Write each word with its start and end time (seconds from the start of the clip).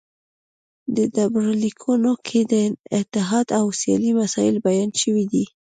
په 0.93 1.03
ډبرلیکونو 1.15 2.11
کې 2.27 2.39
د 2.51 2.53
اتحاد 2.99 3.47
او 3.59 3.65
سیالۍ 3.79 4.11
مسایل 4.21 4.55
بیان 4.67 4.89
شوي 5.01 5.25
دي 5.33 5.45